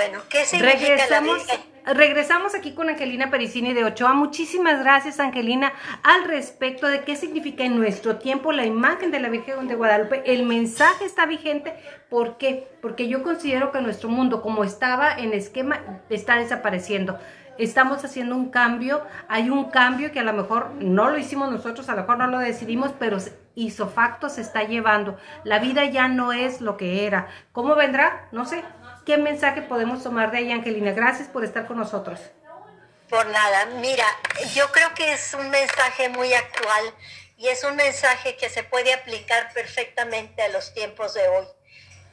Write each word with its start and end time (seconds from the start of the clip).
Bueno, 0.00 0.20
¿qué 0.30 0.46
significa 0.46 0.78
Regresamos, 0.80 1.46
la 1.46 1.54
Virgen? 1.56 1.60
regresamos 1.94 2.54
aquí 2.54 2.72
con 2.72 2.88
Angelina 2.88 3.28
Pericini 3.28 3.74
de 3.74 3.84
Ochoa. 3.84 4.14
Muchísimas 4.14 4.78
gracias, 4.80 5.20
Angelina, 5.20 5.74
al 6.02 6.24
respecto 6.24 6.86
de 6.86 7.02
qué 7.04 7.16
significa 7.16 7.64
en 7.64 7.78
nuestro 7.78 8.16
tiempo 8.16 8.50
la 8.52 8.64
imagen 8.64 9.10
de 9.10 9.20
la 9.20 9.28
Virgen 9.28 9.68
de 9.68 9.74
Guadalupe. 9.74 10.22
El 10.24 10.46
mensaje 10.46 11.04
está 11.04 11.26
vigente. 11.26 11.74
¿Por 12.08 12.38
qué? 12.38 12.66
Porque 12.80 13.08
yo 13.08 13.22
considero 13.22 13.72
que 13.72 13.82
nuestro 13.82 14.08
mundo, 14.08 14.40
como 14.40 14.64
estaba 14.64 15.12
en 15.12 15.34
esquema, 15.34 16.00
está 16.08 16.36
desapareciendo. 16.36 17.18
Estamos 17.58 18.02
haciendo 18.02 18.36
un 18.36 18.48
cambio, 18.48 19.02
hay 19.28 19.50
un 19.50 19.64
cambio 19.70 20.12
que 20.12 20.20
a 20.20 20.24
lo 20.24 20.32
mejor 20.32 20.70
no 20.78 21.10
lo 21.10 21.18
hicimos 21.18 21.50
nosotros, 21.52 21.90
a 21.90 21.94
lo 21.94 22.00
mejor 22.00 22.16
no 22.16 22.26
lo 22.28 22.38
decidimos, 22.38 22.92
pero 22.98 23.20
se- 23.20 23.38
hizo 23.54 23.86
facto 23.88 24.30
se 24.30 24.40
está 24.40 24.62
llevando. 24.62 25.18
La 25.44 25.58
vida 25.58 25.84
ya 25.84 26.08
no 26.08 26.32
es 26.32 26.62
lo 26.62 26.78
que 26.78 27.04
era. 27.06 27.26
¿Cómo 27.52 27.74
vendrá? 27.74 28.28
No 28.32 28.46
sé. 28.46 28.64
¿Qué 29.06 29.16
mensaje 29.16 29.62
podemos 29.62 30.02
tomar 30.02 30.30
de 30.30 30.38
ahí, 30.38 30.52
Angelina? 30.52 30.92
Gracias 30.92 31.28
por 31.28 31.44
estar 31.44 31.66
con 31.66 31.78
nosotros. 31.78 32.20
Por 33.08 33.26
nada, 33.26 33.66
mira, 33.80 34.04
yo 34.54 34.70
creo 34.70 34.94
que 34.94 35.12
es 35.12 35.34
un 35.34 35.50
mensaje 35.50 36.08
muy 36.10 36.32
actual 36.32 36.94
y 37.36 37.48
es 37.48 37.64
un 37.64 37.74
mensaje 37.74 38.36
que 38.36 38.48
se 38.48 38.62
puede 38.62 38.92
aplicar 38.92 39.52
perfectamente 39.52 40.42
a 40.42 40.48
los 40.48 40.72
tiempos 40.74 41.14
de 41.14 41.26
hoy. 41.28 41.46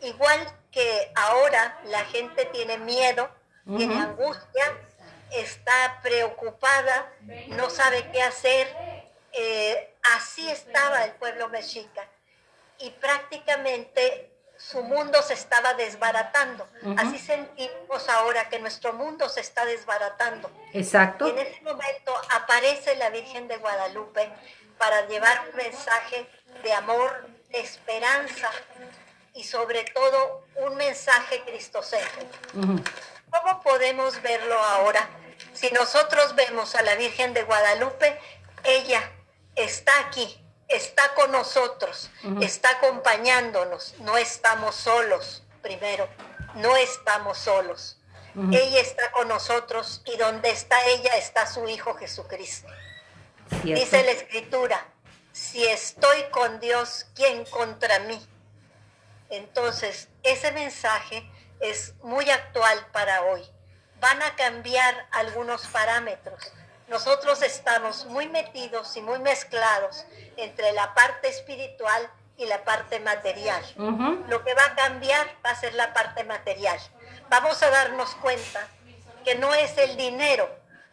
Igual 0.02 0.40
que 0.72 1.12
ahora 1.16 1.80
la 1.86 2.04
gente 2.06 2.46
tiene 2.46 2.78
miedo, 2.80 3.30
tiene 3.78 4.00
angustia, 4.00 4.66
está 5.32 6.00
preocupada, 6.02 7.12
no 7.50 7.70
sabe 7.70 8.10
qué 8.12 8.24
hacer. 8.24 8.68
eh, 9.34 9.94
así 10.16 10.50
estaba 10.50 11.04
el 11.04 11.12
pueblo 11.12 11.50
mexica 11.50 12.08
y 12.80 12.90
prácticamente 12.92 14.32
su 14.70 14.84
mundo 14.84 15.22
se 15.22 15.34
estaba 15.34 15.74
desbaratando. 15.76 16.68
Así 16.98 17.18
sentimos 17.20 18.10
ahora 18.10 18.50
que 18.50 18.60
nuestro 18.60 18.92
mundo 18.94 19.30
se 19.30 19.40
está 19.40 19.66
desbaratando. 19.66 20.52
Exacto. 20.74 21.28
Y 21.28 21.32
en 21.32 21.40
ese 21.40 21.62
momento 21.62 22.14
aparece 22.32 22.96
la 22.98 23.10
Virgen 23.10 23.48
de 23.48 23.58
Guadalupe 23.58 24.30
para 24.78 25.08
llevar 25.08 25.48
un 25.50 25.56
mensaje 25.56 26.30
de 26.64 26.74
amor, 26.74 27.28
de 27.50 27.60
esperanza 27.60 28.52
y 29.34 29.44
sobre 29.46 29.86
todo 29.86 30.46
un 30.56 30.76
mensaje 30.76 31.42
cristocéntrico. 31.44 32.84
¿Cómo 33.32 33.62
podemos 33.62 34.22
verlo 34.22 34.60
ahora? 34.60 35.08
Si 35.54 35.70
nosotros 35.72 36.36
vemos 36.36 36.76
a 36.76 36.82
la 36.82 36.96
Virgen 36.96 37.34
de 37.34 37.44
Guadalupe, 37.44 38.20
ella 38.64 39.02
está 39.56 39.94
aquí, 40.08 40.44
está 40.68 41.14
con 41.16 41.32
nosotros, 41.32 42.10
está 42.42 42.70
acompañándonos, 42.72 43.96
no 44.00 44.18
estamos 44.18 44.76
solos, 44.76 45.44
primero, 45.62 46.08
no 46.56 46.76
estamos 46.76 47.38
solos. 47.38 47.98
Ella 48.52 48.82
está 48.82 49.12
con 49.12 49.28
nosotros 49.28 50.04
y 50.06 50.16
donde 50.18 50.52
está 50.52 50.86
ella 50.86 51.18
está 51.18 51.48
su 51.48 51.68
Hijo 51.68 51.96
Jesucristo. 51.96 52.68
Cierto. 53.50 53.82
Dice 53.82 54.04
la 54.04 54.12
Escritura, 54.12 54.86
si 55.32 55.66
estoy 55.66 56.24
con 56.32 56.60
Dios, 56.60 57.08
¿quién 57.16 57.46
contra 57.46 58.00
mí? 58.00 58.24
Entonces, 59.30 60.10
ese 60.24 60.52
mensaje 60.52 61.30
es 61.60 61.96
muy 62.04 62.30
actual 62.30 62.86
para 62.92 63.24
hoy. 63.24 63.44
Van 64.00 64.22
a 64.22 64.36
cambiar 64.36 65.08
algunos 65.12 65.66
parámetros. 65.68 66.52
Nosotros 66.88 67.42
estamos 67.42 68.06
muy 68.06 68.28
metidos 68.28 68.96
y 68.96 69.02
muy 69.02 69.20
mezclados 69.20 70.06
entre 70.38 70.72
la 70.72 70.94
parte 70.94 71.28
espiritual 71.28 72.10
y 72.38 72.46
la 72.46 72.64
parte 72.64 73.00
material. 73.00 73.64
Lo 74.28 74.44
que 74.44 74.54
va 74.54 74.66
a 74.66 74.76
cambiar 74.76 75.28
va 75.46 75.52
a 75.52 75.60
ser 75.60 75.74
la 75.74 75.94
parte 75.94 76.24
material. 76.24 76.80
Vamos 77.30 77.62
a 77.62 77.70
darnos 77.70 78.16
cuenta 78.16 78.68
que 79.26 79.36
no 79.36 79.54
es 79.54 79.78
el 79.78 79.98
dinero 79.98 80.50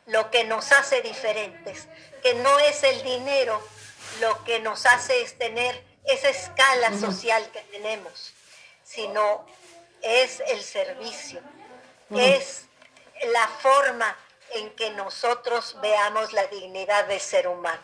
lo 0.06 0.30
que 0.30 0.44
nos 0.44 0.72
hace 0.72 1.00
diferentes, 1.02 1.86
que 2.22 2.34
no 2.34 2.58
es 2.58 2.82
el 2.82 3.02
dinero 3.02 3.62
lo 4.20 4.42
que 4.44 4.60
nos 4.60 4.86
hace 4.86 5.22
es 5.22 5.38
tener 5.38 5.82
esa 6.04 6.28
escala 6.28 6.92
social 6.98 7.48
que 7.52 7.60
tenemos, 7.60 8.34
sino 8.84 9.46
es 10.02 10.40
el 10.48 10.62
servicio, 10.62 11.40
es 12.10 12.66
la 13.32 13.48
forma 13.48 14.14
en 14.54 14.74
que 14.76 14.90
nosotros 14.90 15.76
veamos 15.80 16.32
la 16.32 16.46
dignidad 16.46 17.06
del 17.06 17.20
ser 17.20 17.48
humano. 17.48 17.82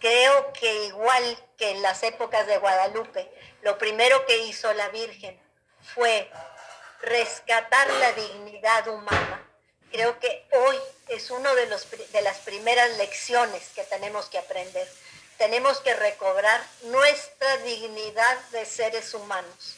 Creo 0.00 0.52
que 0.52 0.86
igual 0.86 1.38
que 1.58 1.70
en 1.70 1.82
las 1.82 2.02
épocas 2.02 2.46
de 2.46 2.58
Guadalupe, 2.58 3.30
lo 3.62 3.76
primero 3.76 4.24
que 4.24 4.38
hizo 4.38 4.72
la 4.72 4.88
Virgen 4.88 5.38
fue 5.94 6.30
rescatar 7.02 7.88
la 7.90 8.12
dignidad 8.12 8.88
humana. 8.88 9.46
Creo 9.92 10.18
que 10.18 10.46
hoy 10.52 10.76
es 11.08 11.30
una 11.30 11.52
de, 11.54 11.66
los, 11.66 11.86
de 11.90 12.22
las 12.22 12.38
primeras 12.38 12.96
lecciones 12.96 13.68
que 13.74 13.82
tenemos 13.84 14.26
que 14.26 14.38
aprender. 14.38 14.88
Tenemos 15.36 15.80
que 15.80 15.94
recobrar 15.94 16.62
nuestra 16.84 17.56
dignidad 17.58 18.38
de 18.50 18.64
seres 18.64 19.12
humanos. 19.14 19.76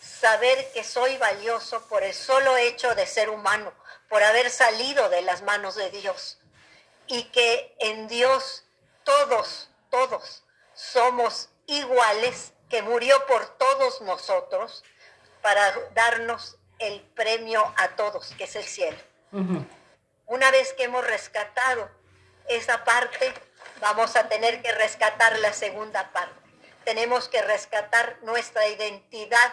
Saber 0.00 0.72
que 0.72 0.82
soy 0.82 1.16
valioso 1.18 1.86
por 1.88 2.02
el 2.02 2.14
solo 2.14 2.56
hecho 2.56 2.94
de 2.94 3.06
ser 3.06 3.30
humano, 3.30 3.72
por 4.08 4.22
haber 4.22 4.50
salido 4.50 5.08
de 5.08 5.22
las 5.22 5.42
manos 5.42 5.76
de 5.76 5.90
Dios. 5.90 6.38
Y 7.06 7.24
que 7.24 7.76
en 7.78 8.08
Dios 8.08 8.64
todos, 9.04 9.70
todos 9.90 10.44
somos 10.74 11.50
iguales, 11.66 12.52
que 12.68 12.82
murió 12.82 13.26
por 13.26 13.46
todos 13.58 14.00
nosotros 14.02 14.84
para 15.42 15.72
darnos 15.94 16.56
el 16.78 17.00
premio 17.00 17.74
a 17.76 17.88
todos, 17.96 18.32
que 18.38 18.44
es 18.44 18.56
el 18.56 18.64
cielo. 18.64 18.98
Una 20.26 20.50
vez 20.50 20.72
que 20.74 20.84
hemos 20.84 21.06
rescatado 21.06 21.90
esa 22.48 22.84
parte, 22.84 23.32
vamos 23.80 24.16
a 24.16 24.28
tener 24.28 24.62
que 24.62 24.72
rescatar 24.72 25.38
la 25.40 25.52
segunda 25.52 26.10
parte. 26.12 26.34
Tenemos 26.84 27.28
que 27.28 27.42
rescatar 27.42 28.18
nuestra 28.22 28.66
identidad 28.68 29.52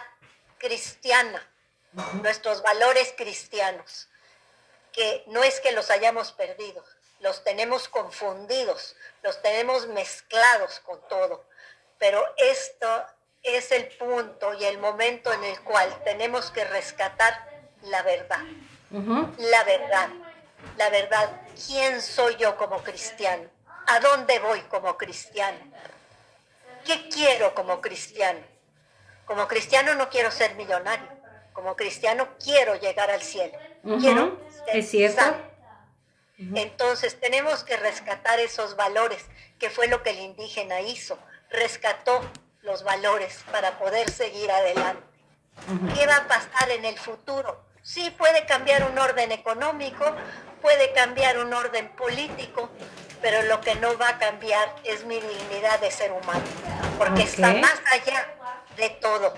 cristiana, 0.58 1.46
nuestros 2.22 2.62
valores 2.62 3.14
cristianos, 3.16 4.08
que 4.92 5.24
no 5.28 5.42
es 5.42 5.60
que 5.60 5.72
los 5.72 5.90
hayamos 5.90 6.32
perdido, 6.32 6.84
los 7.20 7.42
tenemos 7.44 7.88
confundidos, 7.88 8.96
los 9.22 9.40
tenemos 9.42 9.86
mezclados 9.88 10.80
con 10.80 11.00
todo, 11.08 11.44
pero 11.98 12.24
esto 12.36 13.06
es 13.42 13.72
el 13.72 13.88
punto 13.96 14.54
y 14.54 14.64
el 14.64 14.78
momento 14.78 15.32
en 15.32 15.44
el 15.44 15.60
cual 15.62 16.02
tenemos 16.04 16.50
que 16.50 16.64
rescatar 16.64 17.48
la 17.82 18.02
verdad. 18.02 18.40
La 18.90 19.64
verdad, 19.64 20.08
la 20.76 20.90
verdad, 20.90 21.30
quién 21.66 22.00
soy 22.00 22.36
yo 22.36 22.56
como 22.56 22.82
cristiano, 22.82 23.48
a 23.86 24.00
dónde 24.00 24.38
voy 24.38 24.60
como 24.62 24.96
cristiano, 24.96 25.58
qué 26.84 27.08
quiero 27.08 27.54
como 27.54 27.80
cristiano. 27.80 28.40
Como 29.28 29.46
cristiano 29.46 29.94
no 29.94 30.08
quiero 30.08 30.30
ser 30.30 30.54
millonario, 30.54 31.06
como 31.52 31.76
cristiano 31.76 32.28
quiero 32.42 32.76
llegar 32.76 33.10
al 33.10 33.20
cielo, 33.20 33.58
Ujú, 33.84 34.00
quiero 34.00 34.40
ser 34.64 34.76
es 34.78 34.90
cierto. 34.90 35.22
Entonces 36.54 37.20
tenemos 37.20 37.62
que 37.62 37.76
rescatar 37.76 38.40
esos 38.40 38.74
valores, 38.74 39.22
que 39.58 39.68
fue 39.68 39.86
lo 39.86 40.02
que 40.02 40.10
el 40.10 40.20
indígena 40.20 40.80
hizo, 40.80 41.18
rescató 41.50 42.22
los 42.62 42.84
valores 42.84 43.44
para 43.52 43.78
poder 43.78 44.10
seguir 44.10 44.50
adelante. 44.50 45.02
¿Qué 45.94 46.06
va 46.06 46.16
a 46.16 46.26
pasar 46.26 46.70
en 46.70 46.86
el 46.86 46.98
futuro? 46.98 47.62
Sí, 47.82 48.10
puede 48.16 48.46
cambiar 48.46 48.90
un 48.90 48.98
orden 48.98 49.30
económico, 49.30 50.06
puede 50.62 50.92
cambiar 50.92 51.38
un 51.38 51.52
orden 51.52 51.90
político, 51.96 52.70
pero 53.20 53.42
lo 53.42 53.60
que 53.60 53.74
no 53.74 53.98
va 53.98 54.08
a 54.10 54.18
cambiar 54.18 54.74
es 54.84 55.04
mi 55.04 55.20
dignidad 55.20 55.80
de 55.80 55.90
ser 55.90 56.12
humano, 56.12 56.44
porque 56.96 57.24
está 57.24 57.52
más 57.54 57.78
allá 57.92 58.37
de 58.78 58.90
todo. 58.90 59.34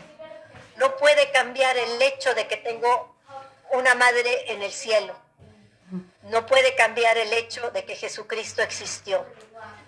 No 0.76 0.96
puede 0.96 1.30
cambiar 1.32 1.76
el 1.76 2.00
hecho 2.00 2.32
de 2.34 2.46
que 2.46 2.56
tengo 2.56 3.16
una 3.72 3.94
madre 3.94 4.52
en 4.52 4.62
el 4.62 4.72
cielo. 4.72 5.14
No 6.24 6.46
puede 6.46 6.76
cambiar 6.76 7.18
el 7.18 7.32
hecho 7.32 7.70
de 7.72 7.84
que 7.84 7.96
Jesucristo 7.96 8.62
existió. 8.62 9.26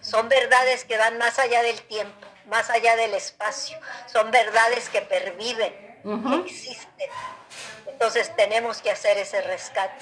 Son 0.01 0.29
verdades 0.29 0.85
que 0.85 0.99
van 0.99 1.17
más 1.19 1.39
allá 1.39 1.63
del 1.63 1.81
tiempo, 1.83 2.27
más 2.47 2.69
allá 2.71 2.97
del 2.97 3.15
espacio. 3.15 3.79
Son 4.13 4.31
verdades 4.31 4.89
que 4.89 5.03
perviven, 5.03 5.73
que 6.03 6.51
existen. 6.51 7.11
Entonces 7.87 8.35
tenemos 8.35 8.83
que 8.83 8.91
hacer 8.91 9.17
ese 9.19 9.41
rescate. 9.43 9.95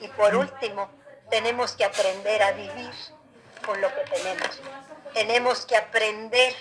Y 0.00 0.08
por 0.08 0.36
último, 0.36 0.88
tenemos 1.30 1.72
que 1.72 1.84
aprender 1.84 2.42
a 2.42 2.52
vivir 2.52 2.92
con 3.66 3.80
lo 3.80 3.88
que 3.94 4.02
tenemos. 4.02 4.60
Tenemos 5.12 5.66
que 5.66 5.76
aprender 5.76 6.54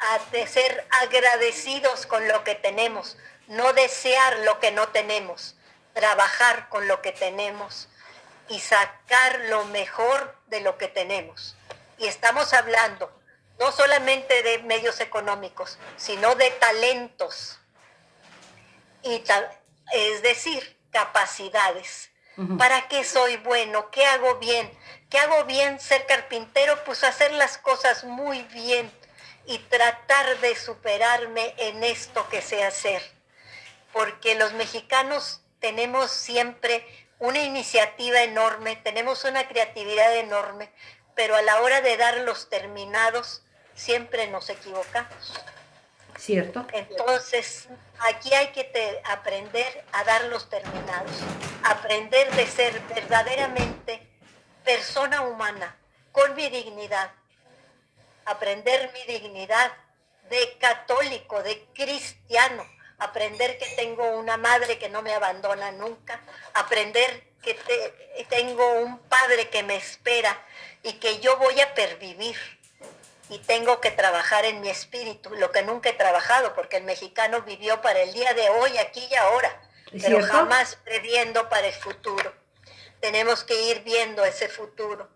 a 0.00 0.18
de 0.32 0.46
ser 0.46 0.86
agradecidos 1.02 2.06
con 2.06 2.26
lo 2.28 2.42
que 2.44 2.54
tenemos, 2.54 3.16
no 3.48 3.72
desear 3.72 4.38
lo 4.40 4.58
que 4.60 4.70
no 4.70 4.88
tenemos, 4.88 5.56
trabajar 5.94 6.68
con 6.68 6.88
lo 6.88 7.02
que 7.02 7.12
tenemos 7.12 7.88
y 8.48 8.60
sacar 8.60 9.40
lo 9.48 9.64
mejor 9.66 10.36
de 10.46 10.60
lo 10.60 10.78
que 10.78 10.88
tenemos. 10.88 11.56
Y 11.98 12.06
estamos 12.06 12.52
hablando 12.54 13.12
no 13.58 13.72
solamente 13.72 14.42
de 14.42 14.58
medios 14.62 15.00
económicos, 15.00 15.78
sino 15.96 16.34
de 16.34 16.50
talentos. 16.52 17.58
Y 19.02 19.18
ta- 19.20 19.52
es 19.92 20.22
decir, 20.22 20.78
capacidades. 20.90 22.10
¿Para 22.56 22.88
qué 22.88 23.04
soy 23.04 23.36
bueno? 23.36 23.90
¿Qué 23.90 24.06
hago 24.06 24.36
bien? 24.36 24.70
¿Qué 25.10 25.18
hago 25.18 25.44
bien 25.44 25.78
ser 25.78 26.06
carpintero? 26.06 26.82
Pues 26.84 27.04
hacer 27.04 27.32
las 27.32 27.58
cosas 27.58 28.04
muy 28.04 28.42
bien 28.44 28.90
y 29.50 29.58
tratar 29.58 30.38
de 30.38 30.54
superarme 30.54 31.54
en 31.58 31.82
esto 31.82 32.28
que 32.28 32.40
sé 32.40 32.62
hacer. 32.62 33.02
Porque 33.92 34.36
los 34.36 34.52
mexicanos 34.52 35.42
tenemos 35.58 36.12
siempre 36.12 36.86
una 37.18 37.40
iniciativa 37.40 38.22
enorme, 38.22 38.76
tenemos 38.76 39.24
una 39.24 39.48
creatividad 39.48 40.16
enorme, 40.16 40.70
pero 41.16 41.34
a 41.34 41.42
la 41.42 41.60
hora 41.62 41.80
de 41.80 41.96
dar 41.96 42.18
los 42.18 42.48
terminados 42.48 43.42
siempre 43.74 44.28
nos 44.28 44.48
equivocamos. 44.50 45.34
¿Cierto? 46.16 46.64
Entonces, 46.72 47.66
aquí 47.98 48.32
hay 48.32 48.52
que 48.52 49.02
aprender 49.04 49.84
a 49.90 50.04
dar 50.04 50.26
los 50.26 50.48
terminados, 50.48 51.10
aprender 51.64 52.30
de 52.36 52.46
ser 52.46 52.80
verdaderamente 52.94 54.08
persona 54.64 55.22
humana, 55.22 55.76
con 56.12 56.36
mi 56.36 56.48
dignidad, 56.50 57.10
aprender 58.30 58.90
mi 58.92 59.12
dignidad 59.12 59.72
de 60.28 60.56
católico, 60.58 61.42
de 61.42 61.64
cristiano, 61.74 62.64
aprender 62.98 63.58
que 63.58 63.66
tengo 63.76 64.10
una 64.18 64.36
madre 64.36 64.78
que 64.78 64.88
no 64.88 65.02
me 65.02 65.12
abandona 65.12 65.72
nunca, 65.72 66.20
aprender 66.54 67.24
que 67.42 67.54
tengo 68.28 68.72
un 68.80 68.98
padre 68.98 69.48
que 69.48 69.62
me 69.62 69.76
espera 69.76 70.38
y 70.82 70.94
que 70.94 71.20
yo 71.20 71.36
voy 71.38 71.60
a 71.60 71.74
pervivir 71.74 72.36
y 73.30 73.38
tengo 73.38 73.80
que 73.80 73.92
trabajar 73.92 74.44
en 74.44 74.60
mi 74.60 74.68
espíritu, 74.68 75.30
lo 75.36 75.52
que 75.52 75.62
nunca 75.62 75.88
he 75.88 75.92
trabajado, 75.92 76.52
porque 76.54 76.78
el 76.78 76.82
mexicano 76.82 77.42
vivió 77.42 77.80
para 77.80 78.02
el 78.02 78.12
día 78.12 78.34
de 78.34 78.50
hoy, 78.50 78.76
aquí 78.78 79.06
y 79.08 79.14
ahora, 79.14 79.62
pero 80.02 80.20
jamás 80.24 80.76
previendo 80.84 81.48
para 81.48 81.68
el 81.68 81.72
futuro. 81.72 82.34
Tenemos 83.00 83.44
que 83.44 83.54
ir 83.70 83.82
viendo 83.82 84.24
ese 84.24 84.48
futuro. 84.48 85.08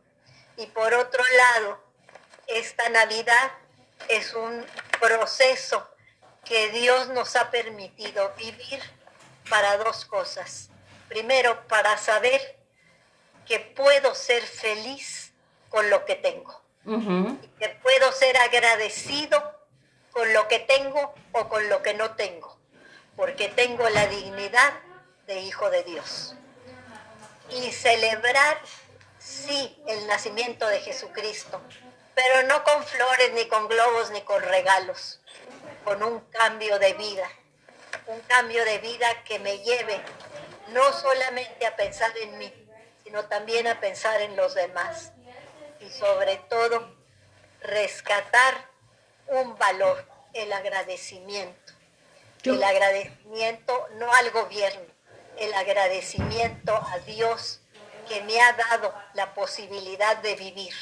Y 0.56 0.67
por 0.67 0.94
otro 0.94 1.22
lado, 1.37 1.84
esta 2.49 2.88
Navidad 2.88 3.52
es 4.08 4.35
un 4.35 4.64
proceso 5.00 5.88
que 6.44 6.70
Dios 6.70 7.08
nos 7.08 7.37
ha 7.37 7.50
permitido 7.50 8.32
vivir 8.37 8.81
para 9.49 9.76
dos 9.79 10.05
cosas. 10.05 10.69
Primero, 11.08 11.67
para 11.69 11.96
saber 11.99 12.58
que 13.46 13.61
puedo 13.61 14.14
ser 14.14 14.43
feliz 14.43 15.32
con 15.69 15.88
lo 15.91 16.05
que 16.05 16.17
tengo 16.17 16.64
que 16.85 17.69
puedo 17.82 18.12
ser 18.12 18.37
agradecido 18.37 19.58
con 20.12 20.32
lo 20.32 20.46
que 20.49 20.61
tengo 20.61 21.14
o 21.32 21.49
con 21.49 21.69
lo 21.69 21.82
que 21.82 21.94
no 21.94 22.14
tengo, 22.14 22.56
porque 23.17 23.49
tengo 23.49 23.88
la 23.88 24.06
dignidad 24.06 24.75
de 25.26 25.41
hijo 25.41 25.70
de 25.70 25.82
Dios. 25.82 26.37
Y 27.50 27.73
celebrar, 27.73 28.61
sí, 29.19 29.76
el 29.88 30.06
nacimiento 30.06 30.67
de 30.69 30.81
Jesucristo, 30.81 31.61
pero 32.14 32.43
no 32.46 32.62
con 32.64 32.84
flores, 32.84 33.32
ni 33.32 33.46
con 33.46 33.69
globos, 33.69 34.11
ni 34.11 34.22
con 34.22 34.43
regalos, 34.43 35.20
con 35.84 36.02
un 36.02 36.20
cambio 36.31 36.78
de 36.78 36.94
vida, 36.94 37.28
un 38.06 38.20
cambio 38.22 38.64
de 38.64 38.78
vida 38.78 39.06
que 39.25 39.38
me 39.38 39.58
lleve 39.58 40.00
no 40.69 40.93
solamente 40.93 41.66
a 41.66 41.76
pensar 41.76 42.16
en 42.19 42.38
mí, 42.38 42.52
sino 43.05 43.25
también 43.26 43.66
a 43.66 43.81
pensar 43.81 44.20
en 44.20 44.37
los 44.37 44.55
demás 44.55 45.12
y 45.81 45.90
sobre 45.90 46.37
todo 46.49 46.96
rescatar 47.61 48.69
un 49.26 49.56
valor, 49.58 50.05
el 50.32 50.52
agradecimiento. 50.52 51.72
El 52.44 52.62
agradecimiento 52.62 53.88
no 53.93 54.12
al 54.12 54.31
gobierno, 54.31 54.93
el 55.38 55.55
agradecimiento 55.55 56.76
a 56.76 56.99
Dios 56.99 57.60
que 58.06 58.22
me 58.22 58.38
ha 58.38 58.52
dado 58.52 58.94
la 59.14 59.32
posibilidad 59.32 60.19
de 60.19 60.34
vivir. 60.37 60.75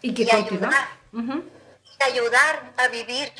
Y 0.00 0.14
que 0.14 0.30
ayudar, 0.32 0.88
y 1.12 2.02
ayudar 2.04 2.72
a 2.76 2.88
vivir, 2.88 3.32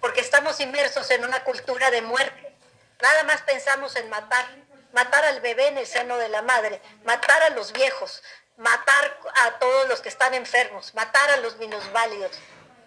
porque 0.00 0.20
estamos 0.20 0.58
inmersos 0.60 1.10
en 1.10 1.24
una 1.24 1.44
cultura 1.44 1.90
de 1.90 2.02
muerte. 2.02 2.56
Nada 3.00 3.24
más 3.24 3.42
pensamos 3.42 3.94
en 3.96 4.08
matar, 4.10 4.44
matar 4.92 5.24
al 5.24 5.40
bebé 5.40 5.68
en 5.68 5.78
el 5.78 5.86
seno 5.86 6.16
de 6.18 6.28
la 6.28 6.42
madre, 6.42 6.80
matar 7.04 7.42
a 7.44 7.50
los 7.50 7.72
viejos, 7.72 8.22
matar 8.56 9.18
a 9.44 9.58
todos 9.58 9.88
los 9.88 10.00
que 10.00 10.08
están 10.08 10.34
enfermos, 10.34 10.94
matar 10.94 11.30
a 11.30 11.36
los 11.38 11.56
minusválidos. 11.56 12.32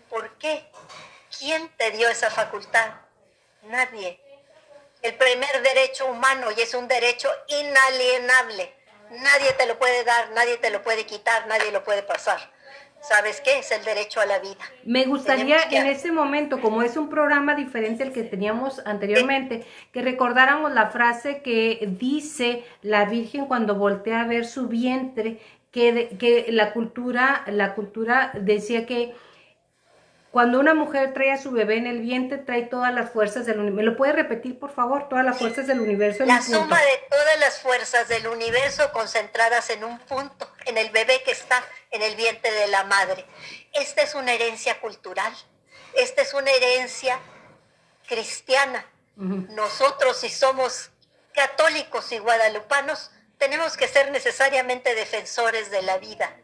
¿Por 0.10 0.38
qué? 0.38 0.70
¿Quién 1.40 1.70
te 1.78 1.92
dio 1.92 2.10
esa 2.10 2.30
facultad? 2.30 2.92
Nadie. 3.64 4.20
El 5.02 5.16
primer 5.16 5.62
derecho 5.62 6.06
humano 6.06 6.52
y 6.52 6.62
es 6.62 6.74
un 6.74 6.88
derecho 6.88 7.30
inalienable. 7.48 8.74
Nadie 9.10 9.54
te 9.54 9.66
lo 9.66 9.80
puede 9.80 10.04
dar, 10.04 10.30
nadie 10.32 10.58
te 10.58 10.70
lo 10.70 10.84
puede 10.84 11.06
quitar, 11.06 11.48
nadie 11.48 11.72
lo 11.72 11.84
puede 11.84 12.04
pasar. 12.04 12.53
¿Sabes 13.04 13.42
qué? 13.42 13.60
Es 13.60 13.70
el 13.72 13.84
derecho 13.84 14.22
a 14.22 14.26
la 14.26 14.40
vida. 14.40 14.64
Me 14.86 15.06
gustaría 15.06 15.58
en 15.72 15.88
ese 15.88 16.12
momento, 16.12 16.62
como 16.62 16.84
es 16.84 16.96
un 16.96 17.10
programa 17.10 17.54
diferente 17.54 18.02
al 18.02 18.14
que 18.14 18.24
teníamos 18.24 18.82
anteriormente, 18.86 19.66
que 19.92 20.02
recordáramos 20.02 20.72
la 20.72 20.90
frase 20.90 21.42
que 21.42 21.86
dice 22.00 22.64
la 22.82 23.04
Virgen 23.04 23.46
cuando 23.46 23.76
voltea 23.76 24.22
a 24.22 24.28
ver 24.28 24.46
su 24.46 24.70
vientre 24.70 25.40
que, 25.72 26.16
que 26.18 26.46
la 26.50 26.72
cultura, 26.72 27.44
la 27.48 27.76
cultura 27.76 28.32
decía 28.36 28.86
que 28.86 29.14
cuando 30.34 30.60
una 30.60 30.74
mujer 30.74 31.14
trae 31.14 31.32
a 31.32 31.38
su 31.38 31.52
bebé 31.52 31.78
en 31.78 31.86
el 31.86 32.00
vientre, 32.00 32.40
trae 32.40 32.64
todas 32.64 32.92
las 32.92 33.12
fuerzas 33.12 33.46
del 33.46 33.60
universo. 33.60 33.76
¿Me 33.76 33.84
lo 33.84 33.96
puede 33.96 34.14
repetir, 34.14 34.58
por 34.58 34.74
favor? 34.74 35.08
Todas 35.08 35.24
las 35.24 35.38
fuerzas 35.38 35.68
del 35.68 35.80
universo. 35.80 36.26
la 36.26 36.42
suma 36.42 36.82
de 36.82 37.04
todas 37.08 37.40
las 37.40 37.60
fuerzas 37.60 38.08
del 38.08 38.26
universo 38.26 38.92
concentradas 38.94 39.70
en 39.70 39.84
un 39.84 40.00
punto, 40.00 40.50
en 40.66 40.80
el 40.80 40.90
bebé 40.90 41.22
que 41.24 41.30
está 41.30 41.64
en 41.92 42.02
el 42.02 42.16
vientre 42.16 42.52
de 42.52 42.66
la 42.66 42.84
madre. 42.86 43.24
Esta 43.74 44.02
es 44.02 44.16
una 44.16 44.34
herencia 44.34 44.82
cultural. 44.82 45.32
Esta 45.94 46.24
es 46.24 46.34
una 46.34 46.50
herencia 46.50 47.20
cristiana. 48.08 48.88
Nosotros, 49.16 50.18
si 50.18 50.30
somos 50.30 50.90
católicos 51.36 52.12
y 52.12 52.18
guadalupanos, 52.18 53.12
tenemos 53.38 53.78
que 53.78 53.88
ser 53.88 54.10
necesariamente 54.10 54.96
defensores 54.96 55.70
de 55.70 55.84
la 55.84 56.00
vida. 56.00 56.36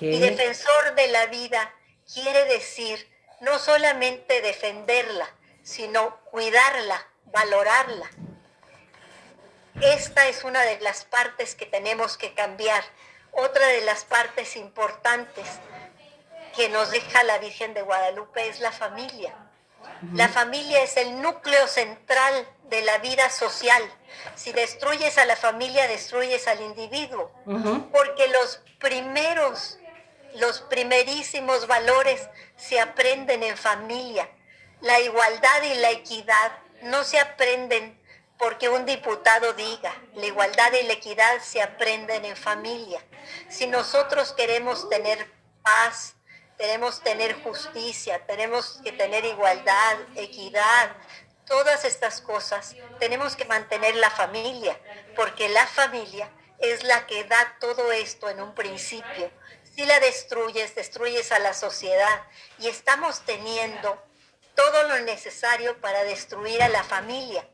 Y 0.00 0.18
defensor 0.18 0.96
de 0.96 1.06
la 1.06 1.26
vida 1.26 1.72
quiere 2.12 2.44
decir 2.46 3.08
no 3.40 3.58
solamente 3.58 4.40
defenderla, 4.40 5.28
sino 5.62 6.16
cuidarla, 6.30 7.06
valorarla. 7.26 8.10
Esta 9.80 10.26
es 10.26 10.42
una 10.42 10.62
de 10.62 10.80
las 10.80 11.04
partes 11.04 11.54
que 11.54 11.66
tenemos 11.66 12.16
que 12.16 12.34
cambiar. 12.34 12.82
Otra 13.32 13.66
de 13.68 13.82
las 13.82 14.04
partes 14.04 14.56
importantes 14.56 15.46
que 16.56 16.68
nos 16.68 16.90
deja 16.90 17.22
la 17.22 17.38
Virgen 17.38 17.74
de 17.74 17.82
Guadalupe 17.82 18.48
es 18.48 18.58
la 18.60 18.72
familia. 18.72 19.34
La 20.14 20.28
familia 20.28 20.82
es 20.82 20.96
el 20.96 21.22
núcleo 21.22 21.66
central 21.68 22.48
de 22.64 22.82
la 22.82 22.98
vida 22.98 23.30
social. 23.30 23.82
Si 24.34 24.52
destruyes 24.52 25.18
a 25.18 25.24
la 25.24 25.36
familia, 25.36 25.86
destruyes 25.86 26.48
al 26.48 26.60
individuo. 26.60 27.30
Porque 27.92 28.28
los 28.28 28.60
primeros, 28.78 29.78
los 30.36 30.60
primerísimos 30.62 31.66
valores 31.66 32.28
se 32.56 32.80
aprenden 32.80 33.42
en 33.42 33.56
familia. 33.56 34.28
La 34.80 35.00
igualdad 35.00 35.62
y 35.62 35.74
la 35.74 35.90
equidad 35.90 36.52
no 36.82 37.04
se 37.04 37.18
aprenden 37.18 37.98
porque 38.38 38.68
un 38.68 38.86
diputado 38.86 39.52
diga. 39.54 39.94
La 40.14 40.26
igualdad 40.26 40.72
y 40.80 40.86
la 40.86 40.92
equidad 40.94 41.40
se 41.40 41.60
aprenden 41.60 42.24
en 42.24 42.36
familia. 42.36 43.02
Si 43.48 43.66
nosotros 43.66 44.32
queremos 44.32 44.88
tener 44.88 45.26
paz, 45.62 46.14
tenemos 46.56 47.00
tener 47.02 47.40
justicia, 47.42 48.24
tenemos 48.26 48.80
que 48.82 48.92
tener 48.92 49.24
igualdad, 49.24 49.96
equidad, 50.16 50.96
todas 51.46 51.84
estas 51.84 52.20
cosas. 52.20 52.76
Tenemos 52.98 53.36
que 53.36 53.44
mantener 53.44 53.94
la 53.96 54.10
familia, 54.10 54.78
porque 55.16 55.48
la 55.48 55.66
familia 55.66 56.30
es 56.58 56.82
la 56.84 57.06
que 57.06 57.24
da 57.24 57.56
todo 57.60 57.92
esto 57.92 58.28
en 58.28 58.40
un 58.40 58.54
principio. 58.54 59.30
Si 59.78 59.86
la 59.86 60.00
destruyes, 60.00 60.74
destruyes 60.74 61.30
a 61.30 61.38
la 61.38 61.54
sociedad 61.54 62.22
y 62.58 62.66
estamos 62.66 63.20
teniendo 63.20 63.96
todo 64.56 64.88
lo 64.88 64.98
necesario 65.02 65.80
para 65.80 66.02
destruir 66.02 66.60
a 66.64 66.68
la 66.68 66.82
familia. 66.82 67.48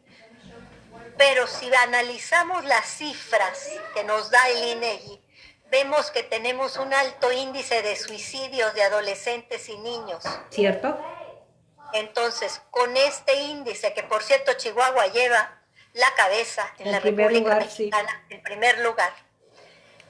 Pero 1.19 1.47
si 1.47 1.71
analizamos 1.75 2.65
las 2.65 2.87
cifras 2.87 3.69
que 3.93 4.05
nos 4.05 4.31
da 4.31 4.49
el 4.49 4.69
INEGI, 4.69 5.21
vemos 5.71 6.11
que 6.13 6.23
tenemos 6.23 6.79
un 6.79 6.95
alto 6.95 7.31
índice 7.31 7.83
de 7.83 7.95
suicidios 7.95 8.73
de 8.73 8.85
adolescentes 8.85 9.69
y 9.69 9.77
niños. 9.77 10.25
¿Cierto? 10.49 10.99
Entonces, 11.93 12.63
con 12.71 12.97
este 12.97 13.35
índice, 13.35 13.93
que 13.93 14.03
por 14.03 14.23
cierto 14.23 14.55
Chihuahua 14.55 15.09
lleva 15.09 15.61
la 15.93 16.11
cabeza 16.15 16.73
en 16.79 16.91
la 16.91 17.01
República 17.01 17.57
Mexicana, 17.57 18.25
en 18.31 18.43
primer 18.43 18.79
lugar, 18.79 19.13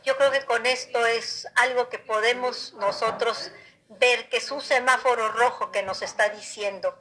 yo 0.04 0.16
creo 0.16 0.30
que 0.30 0.44
con 0.44 0.66
esto 0.66 1.06
es 1.06 1.48
algo 1.56 1.88
que 1.88 1.98
podemos 1.98 2.74
nosotros 2.74 3.50
ver 3.88 4.28
que 4.28 4.36
es 4.36 4.50
un 4.50 4.60
semáforo 4.60 5.32
rojo 5.32 5.72
que 5.72 5.82
nos 5.82 6.02
está 6.02 6.28
diciendo, 6.28 6.98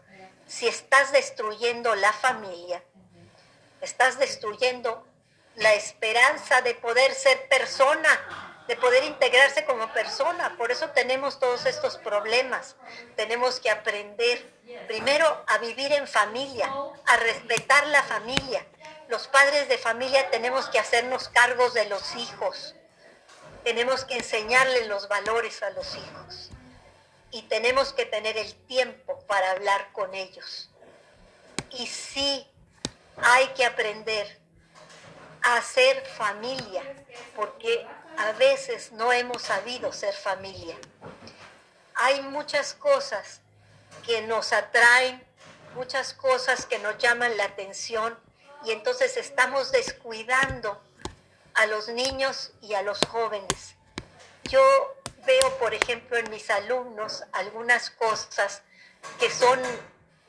si 0.48 0.68
estás 0.68 1.12
destruyendo 1.12 1.96
la 1.96 2.14
familia, 2.14 2.84
estás 3.82 4.18
destruyendo 4.20 5.06
la 5.56 5.74
esperanza 5.74 6.62
de 6.62 6.76
poder 6.76 7.14
ser 7.14 7.48
persona, 7.50 8.64
de 8.68 8.76
poder 8.78 9.04
integrarse 9.04 9.66
como 9.66 9.92
persona. 9.94 10.56
Por 10.58 10.72
eso 10.72 10.90
tenemos 10.92 11.40
todos 11.40 11.66
estos 11.66 11.98
problemas. 11.98 12.76
Tenemos 13.16 13.60
que 13.60 13.70
aprender 13.70 14.50
primero 14.88 15.44
a 15.48 15.58
vivir 15.58 15.92
en 15.92 16.08
familia, 16.08 16.72
a 17.06 17.18
respetar 17.18 17.86
la 17.88 18.04
familia. 18.04 18.66
Los 19.10 19.28
padres 19.28 19.68
de 19.68 19.78
familia 19.78 20.30
tenemos 20.32 20.68
que 20.70 20.80
hacernos 20.80 21.28
cargos 21.30 21.74
de 21.74 21.86
los 21.86 22.16
hijos. 22.16 22.76
Tenemos 23.64 24.06
que 24.06 24.16
enseñarles 24.16 24.88
los 24.88 25.08
valores 25.08 25.64
a 25.64 25.70
los 25.72 25.96
hijos. 25.96 26.50
Y 27.32 27.44
tenemos 27.44 27.94
que 27.94 28.06
tener 28.06 28.38
el 28.38 28.54
tiempo 28.68 29.20
para 29.28 29.52
hablar 29.52 29.92
con 29.92 30.14
ellos. 30.14 30.70
Y 31.72 31.88
sí, 31.88 32.48
hay 33.18 33.48
que 33.50 33.66
aprender 33.66 34.40
a 35.42 35.62
ser 35.62 36.06
familia, 36.06 36.84
porque 37.36 37.86
a 38.18 38.32
veces 38.34 38.92
no 38.92 39.12
hemos 39.12 39.42
sabido 39.42 39.92
ser 39.92 40.14
familia. 40.14 40.78
Hay 41.96 42.22
muchas 42.22 42.74
cosas 42.74 43.42
que 44.06 44.22
nos 44.24 44.54
atraen, 44.54 45.24
muchas 45.76 46.14
cosas 46.14 46.66
que 46.66 46.80
nos 46.80 46.98
llaman 46.98 47.36
la 47.38 47.46
atención 47.46 48.18
y 48.64 48.72
entonces 48.72 49.18
estamos 49.18 49.72
descuidando 49.72 50.82
a 51.56 51.66
los 51.68 51.88
niños 51.90 52.52
y 52.62 52.74
a 52.74 52.82
los 52.82 53.00
jóvenes. 53.10 53.76
Yo 54.46 54.62
veo, 55.26 55.58
por 55.60 55.74
ejemplo, 55.74 56.18
en 56.18 56.30
mis 56.30 56.50
alumnos 56.50 57.24
algunas 57.32 57.90
cosas 57.92 58.62
que 59.20 59.30
son 59.30 59.60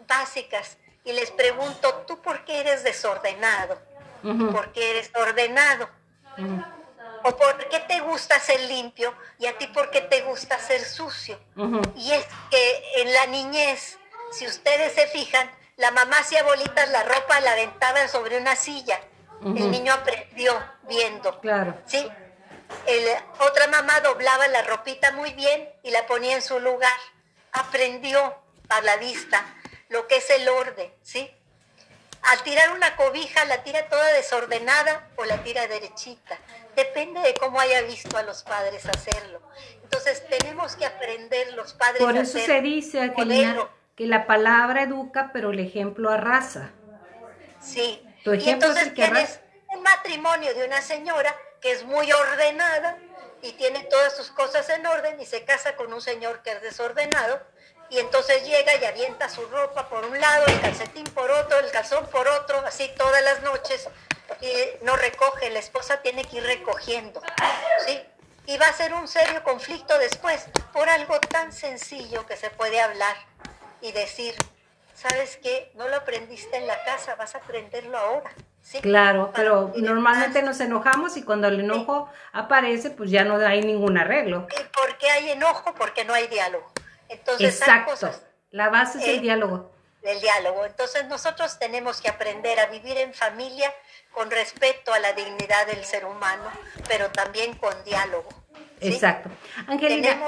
básicas 0.07 0.77
y 1.05 1.13
les 1.13 1.31
pregunto, 1.31 2.05
¿tú 2.07 2.21
por 2.21 2.45
qué 2.45 2.61
eres 2.61 2.85
desordenado? 2.85 3.79
porque 4.53 4.91
eres 4.91 5.11
ordenado. 5.15 5.89
O 7.25 7.37
porque 7.37 7.81
te 7.89 8.01
gusta 8.01 8.39
ser 8.39 8.61
limpio 8.63 9.15
y 9.39 9.47
a 9.47 9.57
ti 9.57 9.67
porque 9.69 10.01
te 10.01 10.23
gusta 10.23 10.59
ser 10.59 10.83
sucio. 10.85 11.39
Y 11.97 12.13
es 12.13 12.27
que 12.51 13.03
en 13.03 13.13
la 13.13 13.27
niñez, 13.27 13.99
si 14.33 14.47
ustedes 14.47 14.95
se 14.95 15.07
fijan, 15.09 15.51
la 15.77 15.91
mamá 15.91 16.19
hacía 16.19 16.43
bolitas 16.43 16.89
la 16.91 17.03
ropa, 17.03 17.41
la 17.41 17.53
aventaba 17.53 18.09
sobre 18.09 18.39
una 18.39 18.57
silla. 18.57 19.01
El 19.43 19.71
niño 19.71 19.93
aprendió 19.93 20.53
viendo. 20.89 21.41
Claro. 21.41 21.75
¿Sí? 21.87 22.07
El, 22.87 23.05
otra 23.41 23.67
mamá 23.69 24.01
doblaba 24.01 24.49
la 24.49 24.63
ropita 24.63 25.13
muy 25.13 25.33
bien 25.33 25.69
y 25.83 25.91
la 25.91 26.07
ponía 26.07 26.35
en 26.35 26.43
su 26.43 26.59
lugar. 26.61 26.97
Aprendió 27.53 28.37
a 28.69 28.81
la 28.81 28.97
vista 28.97 29.45
lo 29.89 30.07
que 30.07 30.17
es 30.17 30.31
el 30.31 30.49
orden, 30.49 30.93
¿sí? 31.03 31.31
al 32.25 32.43
tirar 32.43 32.73
una 32.73 32.97
cobija 32.97 33.45
la 33.45 33.63
tira 33.63 33.89
toda 33.89 34.13
desordenada 34.13 35.09
o 35.17 35.25
la 35.25 35.43
tira 35.43 35.67
derechita. 35.67 36.39
Depende 36.75 37.21
de 37.21 37.35
cómo 37.35 37.61
haya 37.61 37.83
visto 37.83 38.17
a 38.17 38.23
los 38.23 38.43
padres 38.43 38.87
hacerlo. 38.87 39.41
Entonces 39.83 40.25
tenemos 40.29 40.75
que 40.77 40.87
aprender 40.87 41.53
los 41.53 41.75
padres. 41.75 41.99
Por 42.03 42.17
eso 42.17 42.39
se 42.39 42.61
dice, 42.63 43.01
Angelina, 43.01 43.69
que 43.95 44.07
la 44.07 44.27
palabra 44.27 44.83
educa, 44.83 45.31
pero 45.33 45.51
el 45.51 45.61
ejemplo 45.61 46.11
arrasa. 46.11 46.73
Sí. 47.61 48.04
Tu 48.25 48.33
ejemplo 48.33 48.69
y 48.69 48.71
entonces 48.71 48.95
tienes 48.95 49.41
un 49.69 49.83
matrimonio 49.83 50.55
de 50.55 50.65
una 50.65 50.81
señora 50.81 51.37
que 51.61 51.73
es 51.73 51.85
muy 51.85 52.11
ordenada 52.11 52.97
y 53.43 53.53
tiene 53.53 53.85
todas 53.85 54.17
sus 54.17 54.31
cosas 54.31 54.69
en 54.71 54.87
orden 54.87 55.21
y 55.21 55.27
se 55.27 55.45
casa 55.45 55.77
con 55.77 55.93
un 55.93 56.01
señor 56.01 56.43
que 56.43 56.53
es 56.53 56.63
desordenado 56.63 57.41
y 57.91 57.99
entonces 57.99 58.47
llega 58.47 58.75
y 58.77 58.85
avienta 58.87 59.29
su 59.29 59.45
ropa 59.47 59.89
por 59.91 60.07
un 60.07 60.19
lado, 60.19 60.47
el 60.47 60.59
calcetín 60.63 61.05
por 61.05 61.31
otro, 61.31 61.59
el 61.59 61.71
calzón 61.71 62.07
por 62.07 62.27
otro, 62.27 62.59
así 62.67 62.91
todas 62.97 63.23
las 63.23 63.43
noches, 63.43 63.89
y 64.41 64.53
no 64.85 64.97
recoge, 64.97 65.51
la 65.51 65.59
esposa 65.59 66.01
tiene 66.01 66.25
que 66.25 66.39
ir 66.39 66.45
recogiendo, 66.45 67.23
¿sí? 67.87 68.01
Y 68.47 68.57
va 68.57 68.67
a 68.67 68.73
ser 68.73 68.95
un 68.95 69.07
serio 69.07 69.45
conflicto 69.45 69.99
después 69.99 70.47
por 70.73 70.89
algo 70.89 71.21
tan 71.21 71.53
sencillo 71.53 72.27
que 72.27 72.37
se 72.37 72.51
puede 72.51 72.81
hablar 72.81 73.17
y 73.81 73.93
decir, 73.93 74.35
¿sabes 74.95 75.39
qué? 75.43 75.71
No 75.75 75.89
lo 75.89 75.97
aprendiste 75.97 76.57
en 76.57 76.67
la 76.67 76.83
casa, 76.85 77.15
vas 77.17 77.35
a 77.35 77.39
aprenderlo 77.39 77.99
ahora. 77.99 78.31
¿sí? 78.63 78.81
Claro, 78.81 79.33
pero 79.35 79.73
normalmente 79.77 80.43
nos 80.43 80.61
enojamos 80.61 81.17
y 81.17 81.23
cuando 81.23 81.49
el 81.49 81.61
enojo 81.61 82.09
aparece, 82.33 82.91
pues 82.91 83.11
ya 83.11 83.25
no 83.25 83.37
hay 83.37 83.63
ningún 83.63 83.99
arreglo. 83.99 84.47
¿Y 84.51 84.65
por 84.77 84.97
qué 84.99 85.11
hay 85.11 85.31
enojo? 85.31 85.75
Porque 85.75 86.05
no 86.05 86.15
hay 86.15 86.27
diálogo. 86.29 86.71
Entonces, 87.09 87.61
Exacto. 87.61 88.11
la 88.51 88.71
base 88.71 88.99
es 88.99 89.09
el, 89.09 89.21
diálogo. 89.21 89.71
El 90.03 90.21
diálogo. 90.21 90.65
Entonces 90.65 91.07
nosotros 91.07 91.59
tenemos 91.59 92.01
que 92.01 92.09
aprender 92.09 92.59
a 92.61 92.67
vivir 92.67 92.97
en 92.97 93.13
familia 93.13 93.73
con 94.13 94.31
respeto 94.31 94.93
a 94.93 94.99
la 94.99 95.13
dignidad 95.13 95.67
del 95.67 95.85
ser 95.85 96.05
humano, 96.05 96.51
pero 96.89 97.11
también 97.11 97.55
con 97.57 97.73
diálogo. 97.85 98.29
Exacto. 98.81 99.31
Angelina, 99.67 100.19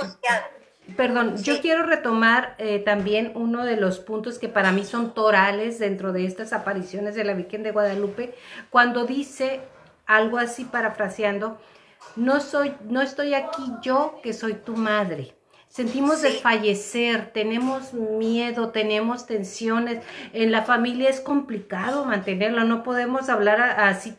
perdón, 0.95 1.43
yo 1.43 1.61
quiero 1.61 1.83
retomar 1.83 2.55
eh, 2.59 2.79
también 2.79 3.33
uno 3.35 3.65
de 3.65 3.77
los 3.77 3.99
puntos 3.99 4.39
que 4.39 4.49
para 4.49 4.71
mí 4.73 4.85
son 4.85 5.15
torales 5.15 5.79
dentro 5.79 6.13
de 6.13 6.27
estas 6.27 6.53
apariciones 6.53 7.15
de 7.15 7.25
la 7.25 7.35
Virgen 7.35 7.63
de 7.63 7.73
Guadalupe, 7.73 8.35
cuando 8.71 9.05
dice 9.05 9.61
algo 10.07 10.39
así 10.39 10.65
parafraseando, 10.65 11.59
no 12.15 12.41
soy, 12.41 12.75
no 12.85 13.03
estoy 13.03 13.35
aquí 13.35 13.65
yo 13.83 14.21
que 14.23 14.33
soy 14.33 14.55
tu 14.55 14.77
madre. 14.77 15.35
Sentimos 15.69 16.23
desfallecer, 16.23 17.33
tenemos 17.33 17.93
miedo, 17.93 18.71
tenemos 18.71 19.27
tensiones. 19.27 20.03
En 20.33 20.51
la 20.51 20.63
familia 20.63 21.11
es 21.11 21.21
complicado 21.21 22.07
mantenerlo, 22.07 22.65
no 22.65 22.83
podemos 22.83 23.29
hablar 23.29 23.61
así 23.61 24.17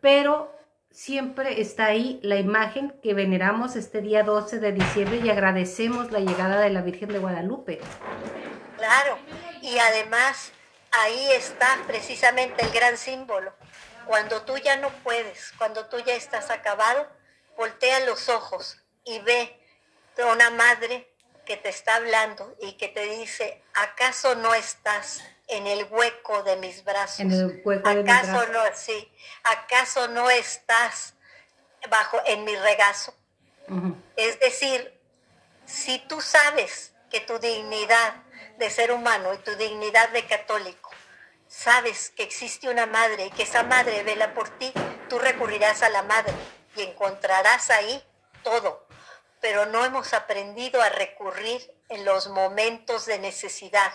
pero 0.00 0.55
siempre 0.96 1.60
está 1.60 1.84
ahí 1.86 2.18
la 2.22 2.36
imagen 2.36 2.98
que 3.02 3.12
veneramos 3.12 3.76
este 3.76 4.00
día 4.00 4.22
12 4.22 4.60
de 4.60 4.72
diciembre 4.72 5.20
y 5.22 5.28
agradecemos 5.28 6.10
la 6.10 6.20
llegada 6.20 6.58
de 6.58 6.70
la 6.70 6.80
Virgen 6.80 7.10
de 7.10 7.18
Guadalupe. 7.18 7.80
Claro, 8.78 9.18
y 9.60 9.76
además 9.78 10.52
ahí 10.92 11.28
está 11.32 11.68
precisamente 11.86 12.64
el 12.64 12.72
gran 12.72 12.96
símbolo. 12.96 13.52
Cuando 14.06 14.42
tú 14.42 14.56
ya 14.56 14.78
no 14.78 14.88
puedes, 15.04 15.52
cuando 15.58 15.84
tú 15.86 15.98
ya 15.98 16.14
estás 16.14 16.50
acabado, 16.50 17.06
voltea 17.58 18.00
los 18.06 18.30
ojos 18.30 18.82
y 19.04 19.18
ve 19.18 19.60
una 20.32 20.48
madre 20.48 21.12
que 21.44 21.58
te 21.58 21.68
está 21.68 21.96
hablando 21.96 22.56
y 22.58 22.72
que 22.72 22.88
te 22.88 23.04
dice, 23.18 23.62
¿acaso 23.74 24.34
no 24.36 24.54
estás 24.54 25.22
en 25.48 25.66
el 25.66 25.84
hueco 25.90 26.42
de 26.42 26.56
mis 26.56 26.84
brazos? 26.84 27.20
En 27.20 27.32
el 27.32 27.62
hueco 27.64 27.88
de 27.88 28.00
¿Acaso 28.00 28.32
mis 28.32 28.48
brazos? 28.48 28.50
no, 28.52 28.62
sí, 28.74 29.12
¿acaso 29.44 30.08
no 30.08 30.30
estás 30.30 31.14
bajo 31.88 32.20
en 32.26 32.44
mi 32.44 32.56
regazo? 32.56 33.14
Es 34.16 34.38
decir, 34.38 34.96
si 35.66 35.98
tú 35.98 36.20
sabes 36.20 36.92
que 37.10 37.20
tu 37.20 37.38
dignidad 37.38 38.14
de 38.58 38.70
ser 38.70 38.92
humano 38.92 39.34
y 39.34 39.38
tu 39.38 39.54
dignidad 39.56 40.08
de 40.10 40.24
católico, 40.24 40.90
sabes 41.48 42.10
que 42.10 42.22
existe 42.22 42.68
una 42.68 42.86
madre 42.86 43.26
y 43.26 43.30
que 43.30 43.42
esa 43.42 43.62
madre 43.64 44.02
vela 44.04 44.34
por 44.34 44.48
ti, 44.50 44.72
tú 45.08 45.18
recurrirás 45.18 45.82
a 45.82 45.88
la 45.88 46.02
madre 46.02 46.32
y 46.76 46.82
encontrarás 46.82 47.70
ahí 47.70 48.02
todo, 48.42 48.86
pero 49.40 49.66
no 49.66 49.84
hemos 49.84 50.12
aprendido 50.12 50.80
a 50.80 50.88
recurrir 50.88 51.74
en 51.88 52.04
los 52.04 52.28
momentos 52.28 53.06
de 53.06 53.18
necesidad. 53.18 53.92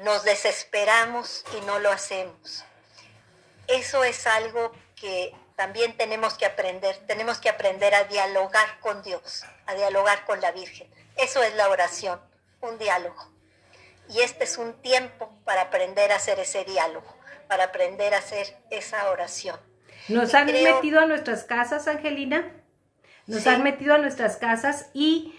Nos 0.00 0.24
desesperamos 0.24 1.44
y 1.56 1.64
no 1.66 1.78
lo 1.78 1.90
hacemos. 1.90 2.64
Eso 3.66 4.02
es 4.02 4.26
algo 4.26 4.72
que 4.96 5.34
también 5.56 5.96
tenemos 5.96 6.34
que 6.34 6.46
aprender. 6.46 6.96
Tenemos 7.06 7.38
que 7.38 7.50
aprender 7.50 7.94
a 7.94 8.04
dialogar 8.04 8.80
con 8.80 9.02
Dios, 9.02 9.44
a 9.66 9.74
dialogar 9.74 10.24
con 10.24 10.40
la 10.40 10.52
Virgen. 10.52 10.88
Eso 11.16 11.42
es 11.42 11.54
la 11.54 11.68
oración, 11.68 12.18
un 12.62 12.78
diálogo. 12.78 13.30
Y 14.08 14.20
este 14.20 14.44
es 14.44 14.58
un 14.58 14.72
tiempo 14.80 15.38
para 15.44 15.62
aprender 15.62 16.12
a 16.12 16.16
hacer 16.16 16.38
ese 16.40 16.64
diálogo, 16.64 17.14
para 17.46 17.64
aprender 17.64 18.14
a 18.14 18.18
hacer 18.18 18.56
esa 18.70 19.10
oración. 19.10 19.60
¿Nos 20.08 20.34
han 20.34 20.46
metido 20.46 21.00
a 21.00 21.06
nuestras 21.06 21.44
casas, 21.44 21.86
Angelina? 21.86 22.52
Nos 23.26 23.46
han 23.46 23.62
metido 23.62 23.94
a 23.94 23.98
nuestras 23.98 24.38
casas 24.38 24.86
y, 24.94 25.38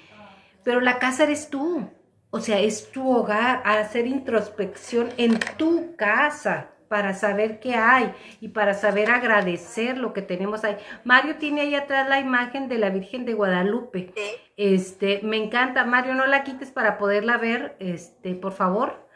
pero 0.64 0.80
la 0.80 1.00
casa 1.00 1.24
eres 1.24 1.50
tú. 1.50 1.92
O 2.32 2.40
sea, 2.40 2.60
es 2.60 2.92
tu 2.92 3.10
hogar, 3.10 3.62
hacer 3.66 4.08
introspección 4.08 5.10
en 5.18 5.38
tu 5.58 5.96
casa 5.98 6.72
para 6.88 7.14
saber 7.14 7.60
qué 7.60 7.76
hay 7.76 8.14
y 8.40 8.50
para 8.50 8.74
saber 8.74 9.12
agradecer 9.12 9.98
lo 9.98 10.14
que 10.14 10.22
tenemos 10.22 10.64
ahí. 10.64 10.78
Mario 11.04 11.36
tiene 11.38 11.62
ahí 11.62 11.76
atrás 11.76 12.08
la 12.10 12.20
imagen 12.20 12.68
de 12.70 12.78
la 12.78 12.90
Virgen 12.90 13.26
de 13.26 13.34
Guadalupe. 13.34 14.14
Este, 14.58 15.22
me 15.24 15.38
encanta. 15.38 15.86
Mario, 15.86 16.16
no 16.16 16.26
la 16.26 16.44
quites 16.44 16.72
para 16.72 16.98
poderla 16.98 17.38
ver, 17.38 17.76
este, 17.80 18.36
por 18.36 18.54
favor 18.54 19.11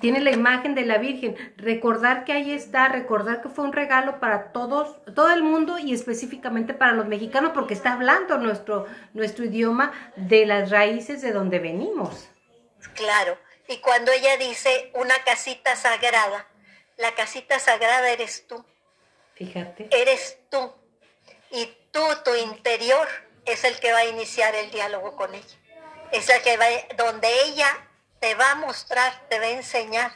tiene 0.00 0.20
la 0.20 0.30
imagen 0.30 0.74
de 0.74 0.84
la 0.84 0.98
Virgen. 0.98 1.36
Recordar 1.56 2.24
que 2.24 2.32
ahí 2.32 2.52
está, 2.52 2.88
recordar 2.88 3.42
que 3.42 3.48
fue 3.48 3.64
un 3.64 3.72
regalo 3.72 4.20
para 4.20 4.52
todos, 4.52 4.96
todo 5.14 5.30
el 5.32 5.42
mundo 5.42 5.78
y 5.78 5.92
específicamente 5.92 6.74
para 6.74 6.92
los 6.92 7.06
mexicanos, 7.06 7.52
porque 7.52 7.74
está 7.74 7.94
hablando 7.94 8.38
nuestro, 8.38 8.86
nuestro 9.12 9.44
idioma 9.44 9.92
de 10.16 10.46
las 10.46 10.70
raíces 10.70 11.22
de 11.22 11.32
donde 11.32 11.58
venimos. 11.58 12.28
Claro, 12.94 13.38
y 13.66 13.78
cuando 13.78 14.12
ella 14.12 14.36
dice 14.36 14.90
una 14.94 15.14
casita 15.24 15.76
sagrada, 15.76 16.46
la 16.96 17.14
casita 17.14 17.58
sagrada 17.58 18.10
eres 18.10 18.46
tú. 18.46 18.64
Fíjate. 19.34 19.88
Eres 19.90 20.38
tú. 20.50 20.72
Y 21.50 21.66
tú, 21.92 22.00
tu 22.24 22.34
interior, 22.34 23.06
es 23.44 23.64
el 23.64 23.78
que 23.78 23.92
va 23.92 23.98
a 23.98 24.04
iniciar 24.06 24.54
el 24.54 24.70
diálogo 24.70 25.16
con 25.16 25.34
ella. 25.34 25.56
Es 26.12 26.28
el 26.28 26.42
que 26.42 26.56
va, 26.56 26.66
donde 26.96 27.28
ella 27.44 27.87
te 28.20 28.34
va 28.34 28.52
a 28.52 28.54
mostrar, 28.56 29.28
te 29.28 29.38
va 29.38 29.46
a 29.46 29.50
enseñar, 29.50 30.12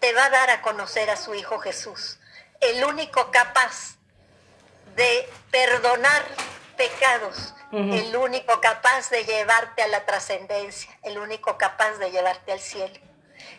te 0.00 0.12
va 0.12 0.26
a 0.26 0.30
dar 0.30 0.50
a 0.50 0.62
conocer 0.62 1.10
a 1.10 1.16
su 1.16 1.34
Hijo 1.34 1.58
Jesús. 1.58 2.18
El 2.60 2.84
único 2.84 3.30
capaz 3.30 3.96
de 4.96 5.28
perdonar 5.50 6.24
pecados, 6.76 7.54
el 7.72 8.16
único 8.16 8.60
capaz 8.60 9.10
de 9.10 9.24
llevarte 9.24 9.82
a 9.82 9.88
la 9.88 10.06
trascendencia, 10.06 10.90
el 11.02 11.18
único 11.18 11.58
capaz 11.58 11.92
de 11.98 12.10
llevarte 12.10 12.52
al 12.52 12.60
cielo. 12.60 12.98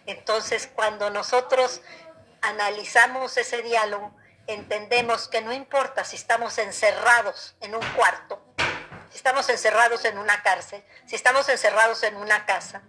Entonces, 0.05 0.69
cuando 0.73 1.09
nosotros 1.09 1.81
analizamos 2.41 3.37
ese 3.37 3.61
diálogo, 3.61 4.11
entendemos 4.47 5.27
que 5.27 5.41
no 5.41 5.53
importa 5.53 6.03
si 6.03 6.15
estamos 6.15 6.57
encerrados 6.57 7.55
en 7.61 7.75
un 7.75 7.85
cuarto, 7.91 8.41
si 9.11 9.17
estamos 9.17 9.49
encerrados 9.49 10.05
en 10.05 10.17
una 10.17 10.41
cárcel, 10.41 10.83
si 11.05 11.15
estamos 11.15 11.49
encerrados 11.49 12.03
en 12.03 12.15
una 12.15 12.45
casa, 12.45 12.81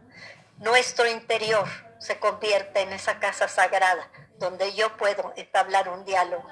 nuestro 0.59 1.07
interior 1.11 1.67
se 1.99 2.19
convierte 2.19 2.81
en 2.81 2.93
esa 2.93 3.19
casa 3.19 3.49
sagrada 3.49 4.09
donde 4.39 4.73
yo 4.75 4.97
puedo 4.97 5.33
entablar 5.37 5.89
un 5.89 6.05
diálogo, 6.05 6.45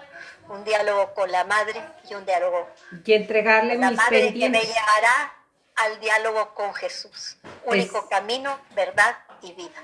un 0.49 0.65
diálogo 0.65 1.15
con 1.15 1.31
la 1.31 1.45
madre 1.45 1.81
y 2.11 2.15
un 2.15 2.25
diálogo 2.25 2.69
y 3.05 3.13
entregarle 3.13 3.75
con 3.75 3.81
la 3.83 3.91
madre 3.93 4.35
que 4.35 4.49
me 4.49 4.61
llevará 4.61 5.35
al 5.77 6.01
diálogo 6.01 6.55
con 6.55 6.75
Jesús, 6.75 7.39
único 7.65 8.01
pues 8.01 8.11
camino, 8.11 8.59
verdad 8.75 9.17
y 9.43 9.53
vida. 9.53 9.75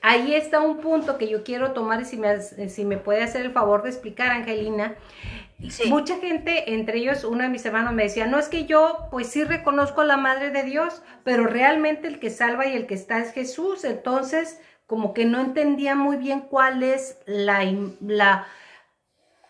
Ahí 0.00 0.34
está 0.34 0.60
un 0.60 0.80
punto 0.80 1.18
que 1.18 1.28
yo 1.28 1.44
quiero 1.44 1.72
tomar 1.72 2.00
y 2.00 2.04
si 2.04 2.16
me, 2.16 2.40
si 2.40 2.84
me 2.84 2.96
puede 2.96 3.22
hacer 3.22 3.42
el 3.42 3.52
favor 3.52 3.82
de 3.82 3.90
explicar, 3.90 4.30
Angelina. 4.30 4.96
Mucha 5.86 6.18
gente, 6.18 6.74
entre 6.74 6.98
ellos 6.98 7.24
uno 7.24 7.42
de 7.42 7.48
mis 7.48 7.64
hermanos 7.64 7.92
me 7.92 8.04
decía, 8.04 8.26
no 8.26 8.38
es 8.38 8.48
que 8.48 8.64
yo 8.66 9.08
pues 9.10 9.28
sí 9.28 9.44
reconozco 9.44 10.00
a 10.00 10.04
la 10.04 10.16
Madre 10.16 10.50
de 10.50 10.62
Dios, 10.64 11.02
pero 11.24 11.46
realmente 11.46 12.08
el 12.08 12.18
que 12.18 12.30
salva 12.30 12.66
y 12.66 12.74
el 12.74 12.86
que 12.86 12.94
está 12.94 13.18
es 13.18 13.32
Jesús. 13.32 13.84
Entonces, 13.84 14.60
como 14.86 15.14
que 15.14 15.24
no 15.24 15.40
entendía 15.40 15.94
muy 15.94 16.16
bien 16.16 16.40
cuál 16.40 16.82
es 16.82 17.18
la, 17.26 17.64
la, 18.00 18.46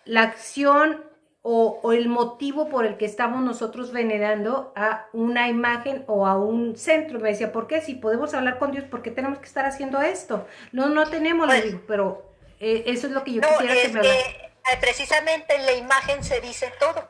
la 0.05 0.23
acción 0.23 1.03
o, 1.43 1.93
el 1.93 2.09
motivo 2.09 2.69
por 2.69 2.87
el 2.87 2.97
que 2.97 3.05
estamos 3.05 3.43
nosotros 3.43 3.93
venerando 3.93 4.73
a 4.77 5.07
una 5.13 5.49
imagen 5.49 6.05
o 6.07 6.27
a 6.27 6.37
un 6.37 6.77
centro. 6.77 7.19
Me 7.19 7.31
decía, 7.31 7.53
¿por 7.53 7.67
qué? 7.67 7.81
Si 7.81 7.95
podemos 7.95 8.33
hablar 8.35 8.59
con 8.59 8.71
Dios, 8.71 8.85
¿por 8.85 9.03
qué 9.03 9.11
tenemos 9.11 9.39
que 9.39 9.47
estar 9.47 9.67
haciendo 9.67 10.01
esto? 10.01 10.47
No, 10.71 10.89
no 10.89 11.05
tenemos, 11.07 11.47
pues, 11.47 11.77
pero 11.89 12.23
eh, 12.61 12.85
eso 12.87 13.09
es 13.09 13.13
lo 13.13 13.25
que 13.25 13.35
yo 13.35 13.41
quisiera 13.41 13.75
que 13.75 13.89
me 13.89 14.52
Precisamente 14.81 15.55
en 15.55 15.67
la 15.67 15.73
imagen 15.73 16.25
se 16.25 16.41
dice 16.41 16.73
todo. 16.79 17.09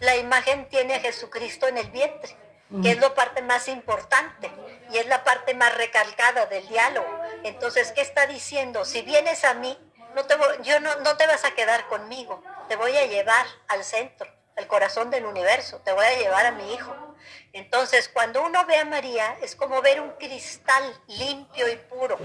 La 0.00 0.16
imagen 0.16 0.68
tiene 0.68 0.94
a 0.94 1.00
Jesucristo 1.00 1.66
en 1.68 1.78
el 1.78 1.90
vientre, 1.90 2.36
que 2.82 2.90
es 2.90 2.98
la 2.98 3.14
parte 3.14 3.42
más 3.42 3.68
importante 3.68 4.50
y 4.90 4.98
es 4.98 5.06
la 5.06 5.22
parte 5.24 5.54
más 5.54 5.76
recalcada 5.76 6.46
del 6.46 6.66
diálogo. 6.68 7.06
Entonces, 7.44 7.92
¿qué 7.92 8.00
está 8.00 8.26
diciendo? 8.26 8.84
Si 8.84 9.02
vienes 9.02 9.44
a 9.44 9.54
mí, 9.54 9.78
no 10.14 10.24
te, 10.24 10.36
yo 10.62 10.80
no, 10.80 10.94
no 10.96 11.16
te 11.16 11.26
vas 11.26 11.44
a 11.44 11.52
quedar 11.52 11.86
conmigo, 11.88 12.42
te 12.68 12.76
voy 12.76 12.96
a 12.96 13.06
llevar 13.06 13.46
al 13.68 13.84
centro, 13.84 14.30
al 14.56 14.66
corazón 14.66 15.10
del 15.10 15.24
universo, 15.26 15.80
te 15.84 15.92
voy 15.92 16.04
a 16.04 16.18
llevar 16.18 16.46
a 16.46 16.52
mi 16.52 16.74
hijo. 16.74 16.94
Entonces, 17.52 18.08
cuando 18.08 18.42
uno 18.42 18.64
ve 18.66 18.76
a 18.76 18.84
María, 18.84 19.36
es 19.42 19.54
como 19.56 19.80
ver 19.80 20.00
un 20.00 20.10
cristal 20.12 21.00
limpio 21.06 21.68
y 21.68 21.76
puro, 21.76 22.18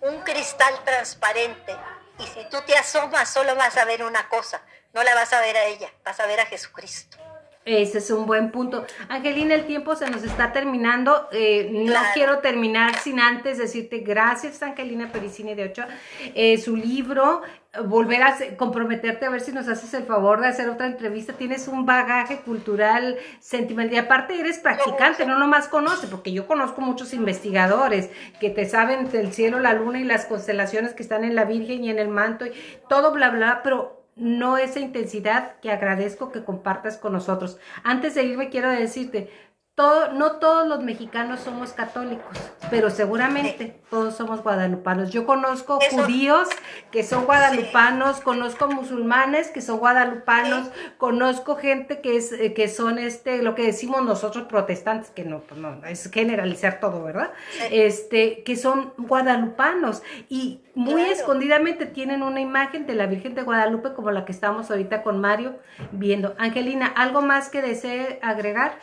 un 0.00 0.20
cristal 0.22 0.74
transparente. 0.84 1.76
Y 2.22 2.26
si 2.26 2.48
tú 2.48 2.58
te 2.66 2.74
asomas, 2.76 3.32
solo 3.32 3.56
vas 3.56 3.76
a 3.76 3.84
ver 3.84 4.04
una 4.04 4.28
cosa, 4.28 4.62
no 4.94 5.02
la 5.02 5.14
vas 5.14 5.32
a 5.32 5.40
ver 5.40 5.56
a 5.56 5.64
ella, 5.66 5.90
vas 6.04 6.20
a 6.20 6.26
ver 6.26 6.40
a 6.40 6.46
Jesucristo. 6.46 7.18
Ese 7.64 7.98
es 7.98 8.10
un 8.10 8.26
buen 8.26 8.50
punto. 8.50 8.84
Angelina, 9.08 9.54
el 9.54 9.66
tiempo 9.66 9.94
se 9.94 10.10
nos 10.10 10.24
está 10.24 10.52
terminando. 10.52 11.28
Eh, 11.30 11.68
no 11.70 12.00
quiero 12.12 12.38
terminar 12.40 12.98
sin 12.98 13.20
antes 13.20 13.58
decirte 13.58 13.98
gracias, 13.98 14.62
Angelina 14.64 15.12
Pericini 15.12 15.54
de 15.54 15.66
Ochoa. 15.66 15.86
Eh, 16.34 16.58
su 16.58 16.76
libro, 16.76 17.42
volver 17.86 18.22
a 18.22 18.36
comprometerte 18.58 19.24
a 19.24 19.30
ver 19.30 19.40
si 19.40 19.50
nos 19.50 19.66
haces 19.66 19.94
el 19.94 20.04
favor 20.04 20.40
de 20.40 20.48
hacer 20.48 20.68
otra 20.68 20.86
entrevista. 20.86 21.32
Tienes 21.32 21.68
un 21.68 21.86
bagaje 21.86 22.40
cultural, 22.40 23.16
sentimental. 23.40 23.94
Y 23.94 23.98
aparte 23.98 24.38
eres 24.38 24.58
practicante, 24.58 25.24
no 25.24 25.38
nomás 25.38 25.68
conoce, 25.68 26.06
porque 26.06 26.32
yo 26.32 26.46
conozco 26.46 26.82
muchos 26.82 27.14
investigadores 27.14 28.10
que 28.40 28.50
te 28.50 28.66
saben 28.66 29.10
del 29.10 29.32
cielo, 29.32 29.58
la 29.58 29.72
luna 29.72 30.00
y 30.00 30.04
las 30.04 30.26
constelaciones 30.26 30.92
que 30.92 31.02
están 31.02 31.24
en 31.24 31.34
la 31.34 31.44
Virgen 31.44 31.84
y 31.84 31.90
en 31.90 31.98
el 31.98 32.08
manto 32.08 32.44
y 32.44 32.52
todo 32.88 33.12
bla, 33.12 33.30
bla, 33.30 33.60
pero 33.62 34.02
no 34.16 34.58
esa 34.58 34.80
intensidad 34.80 35.58
que 35.60 35.70
agradezco 35.70 36.30
que 36.30 36.44
compartas 36.44 36.98
con 36.98 37.14
nosotros. 37.14 37.58
Antes 37.82 38.14
de 38.14 38.24
irme 38.24 38.50
quiero 38.50 38.68
decirte, 38.68 39.30
todo, 39.74 40.12
no 40.12 40.32
todos 40.32 40.68
los 40.68 40.82
mexicanos 40.82 41.40
somos 41.40 41.72
católicos, 41.72 42.36
pero 42.68 42.90
seguramente 42.90 43.80
todos 43.88 44.14
somos 44.14 44.42
guadalupanos. 44.42 45.10
Yo 45.10 45.24
conozco 45.24 45.78
judíos 45.90 46.50
que 46.90 47.02
son 47.02 47.24
guadalupanos, 47.24 48.20
conozco 48.20 48.68
musulmanes 48.68 49.48
que 49.48 49.62
son 49.62 49.78
guadalupanos, 49.78 50.68
conozco 50.98 51.56
gente 51.56 52.02
que 52.02 52.16
es 52.16 52.32
eh, 52.32 52.52
que 52.52 52.68
son 52.68 52.98
este 52.98 53.42
lo 53.42 53.54
que 53.54 53.62
decimos 53.62 54.02
nosotros 54.02 54.44
protestantes, 54.44 55.08
que 55.10 55.24
no, 55.24 55.40
pues 55.40 55.58
no 55.58 55.82
es 55.86 56.10
generalizar 56.10 56.78
todo, 56.78 57.02
¿verdad? 57.02 57.32
Este, 57.70 58.42
que 58.42 58.56
son 58.56 58.92
guadalupanos 58.98 60.02
y 60.28 60.60
muy 60.74 61.02
escondidamente 61.02 61.86
tienen 61.86 62.22
una 62.22 62.40
imagen 62.40 62.86
de 62.86 62.94
la 62.94 63.06
Virgen 63.06 63.34
de 63.34 63.42
Guadalupe 63.42 63.94
como 63.94 64.10
la 64.10 64.26
que 64.26 64.32
estamos 64.32 64.70
ahorita 64.70 65.02
con 65.02 65.18
Mario 65.18 65.58
viendo. 65.92 66.34
Angelina, 66.38 66.86
¿algo 66.86 67.22
más 67.22 67.48
que 67.48 67.62
desee 67.62 68.18
agregar? 68.22 68.78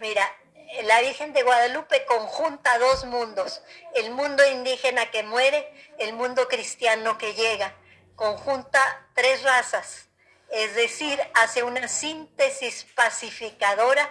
Mira, 0.00 0.32
la 0.84 1.00
Virgen 1.00 1.32
de 1.32 1.42
Guadalupe 1.42 2.04
conjunta 2.04 2.78
dos 2.78 3.04
mundos, 3.04 3.62
el 3.96 4.12
mundo 4.12 4.46
indígena 4.46 5.10
que 5.10 5.24
muere, 5.24 5.72
el 5.98 6.12
mundo 6.12 6.46
cristiano 6.46 7.18
que 7.18 7.34
llega, 7.34 7.74
conjunta 8.14 8.80
tres 9.14 9.42
razas, 9.42 10.06
es 10.50 10.76
decir, 10.76 11.20
hace 11.34 11.64
una 11.64 11.88
síntesis 11.88 12.86
pacificadora 12.94 14.08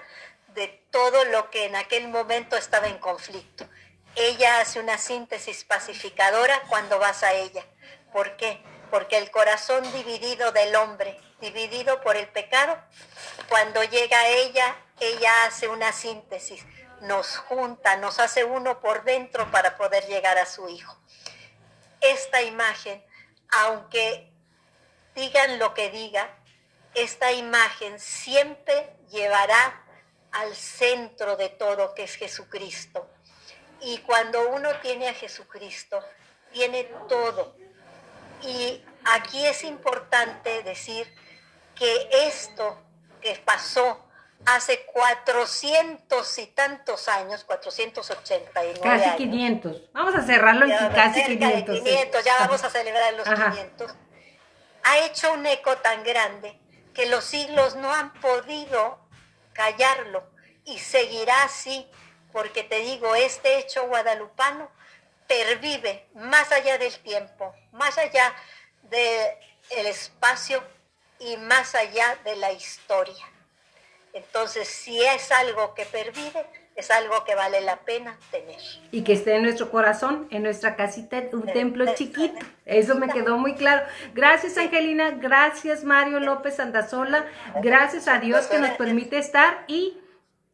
de 0.49 0.67
todo 0.91 1.23
lo 1.25 1.49
que 1.51 1.65
en 1.65 1.75
aquel 1.75 2.09
momento 2.09 2.57
estaba 2.57 2.87
en 2.87 2.97
conflicto. 2.97 3.67
Ella 4.15 4.59
hace 4.59 4.79
una 4.79 4.97
síntesis 4.97 5.63
pacificadora 5.63 6.61
cuando 6.67 6.99
vas 6.99 7.23
a 7.23 7.33
ella. 7.33 7.63
¿Por 8.11 8.35
qué? 8.35 8.61
Porque 8.89 9.17
el 9.17 9.31
corazón 9.31 9.89
dividido 9.93 10.51
del 10.51 10.75
hombre, 10.75 11.17
dividido 11.39 12.01
por 12.01 12.17
el 12.17 12.27
pecado, 12.27 12.77
cuando 13.47 13.83
llega 13.83 14.19
a 14.19 14.27
ella 14.27 14.75
ella 14.99 15.45
hace 15.45 15.67
una 15.67 15.91
síntesis, 15.91 16.65
nos 17.01 17.37
junta, 17.37 17.97
nos 17.97 18.19
hace 18.19 18.43
uno 18.43 18.79
por 18.79 19.03
dentro 19.03 19.49
para 19.51 19.77
poder 19.77 20.05
llegar 20.07 20.37
a 20.37 20.45
su 20.45 20.67
hijo. 20.69 20.97
Esta 22.01 22.41
imagen, 22.41 23.03
aunque 23.49 24.31
digan 25.15 25.59
lo 25.59 25.73
que 25.73 25.89
diga, 25.91 26.37
esta 26.93 27.31
imagen 27.31 27.99
siempre 27.99 28.95
llevará 29.09 29.83
al 30.31 30.55
centro 30.55 31.35
de 31.35 31.49
todo 31.49 31.93
que 31.93 32.03
es 32.03 32.15
Jesucristo. 32.15 33.09
Y 33.81 33.99
cuando 33.99 34.49
uno 34.49 34.79
tiene 34.81 35.09
a 35.09 35.13
Jesucristo, 35.13 36.03
tiene 36.51 36.85
todo. 37.07 37.55
Y 38.41 38.83
aquí 39.05 39.45
es 39.45 39.63
importante 39.63 40.63
decir 40.63 41.07
que 41.75 42.09
esto 42.11 42.81
que 43.21 43.35
pasó 43.45 44.06
hace 44.45 44.85
400 44.85 46.37
y 46.39 46.47
tantos 46.47 47.07
años, 47.07 47.43
489 47.43 48.79
Casi 48.81 49.17
500. 49.17 49.81
Vamos 49.93 50.15
a 50.15 50.21
cerrarlo 50.23 50.65
en 50.65 50.71
casi 50.93 51.23
500. 51.23 51.79
500, 51.79 52.23
ya 52.23 52.37
vamos 52.39 52.63
a 52.63 52.69
celebrar 52.69 53.13
los 53.13 53.27
500. 53.27 53.95
Ha 54.83 54.99
hecho 54.99 55.33
un 55.33 55.45
eco 55.45 55.75
tan 55.77 56.03
grande 56.03 56.59
que 56.93 57.07
los 57.07 57.23
siglos 57.23 57.75
no 57.75 57.93
han 57.93 58.13
podido 58.13 58.99
callarlo 59.53 60.23
y 60.65 60.79
seguirá 60.79 61.43
así, 61.43 61.89
porque 62.31 62.63
te 62.63 62.79
digo, 62.79 63.15
este 63.15 63.59
hecho 63.59 63.87
guadalupano 63.87 64.69
pervive 65.27 66.07
más 66.13 66.51
allá 66.51 66.77
del 66.77 66.97
tiempo, 66.99 67.53
más 67.71 67.97
allá 67.97 68.33
del 68.83 69.85
espacio 69.85 70.63
y 71.19 71.37
más 71.37 71.75
allá 71.75 72.17
de 72.23 72.35
la 72.37 72.51
historia. 72.51 73.25
Entonces, 74.17 74.67
si 74.67 74.99
es 74.99 75.31
algo 75.31 75.75
que 75.75 75.85
pervive, 75.85 76.45
es 76.75 76.89
algo 76.89 77.23
que 77.23 77.35
vale 77.35 77.61
la 77.61 77.77
pena 77.77 78.17
tener. 78.31 78.59
Y 78.91 79.03
que 79.03 79.13
esté 79.13 79.35
en 79.35 79.43
nuestro 79.43 79.69
corazón, 79.69 80.27
en 80.31 80.41
nuestra 80.41 80.75
casita, 80.75 81.21
un 81.33 81.45
templo 81.45 81.85
chiquito. 81.93 82.39
Eso 82.65 82.95
me 82.95 83.09
quedó 83.09 83.37
muy 83.37 83.53
claro. 83.53 83.85
Gracias, 84.15 84.57
Angelina. 84.57 85.11
Gracias, 85.11 85.83
Mario 85.83 86.19
López 86.19 86.59
Andazola. 86.59 87.25
Gracias 87.61 88.07
a 88.07 88.19
Dios 88.19 88.47
que 88.47 88.57
nos 88.57 88.71
permite 88.71 89.19
estar 89.19 89.63
y 89.67 89.99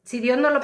si 0.04 0.20
Dios 0.20 0.38
nos 0.38 0.52
lo 0.52 0.60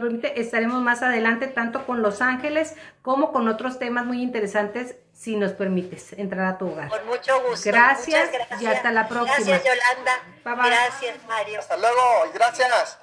permite, 0.00 0.40
estaremos 0.40 0.80
más 0.80 1.02
adelante 1.02 1.48
tanto 1.48 1.84
con 1.84 2.02
Los 2.02 2.22
Ángeles 2.22 2.76
como 3.02 3.32
con 3.32 3.48
otros 3.48 3.80
temas 3.80 4.06
muy 4.06 4.22
interesantes 4.22 4.96
si 5.24 5.36
nos 5.36 5.52
permites 5.52 6.12
entrar 6.12 6.44
a 6.44 6.58
tu 6.58 6.68
hogar. 6.68 6.90
Con 6.90 7.06
mucho 7.06 7.40
gusto. 7.48 7.70
Gracias, 7.70 8.28
y 8.60 8.66
hasta 8.66 8.92
la 8.92 9.08
próxima. 9.08 9.36
Gracias, 9.36 9.64
Yolanda. 9.64 10.22
Bye, 10.44 10.54
bye. 10.54 10.66
Gracias, 10.66 11.16
Mario. 11.26 11.60
Hasta 11.60 11.76
luego 11.78 12.26
y 12.28 12.34
gracias. 12.34 12.98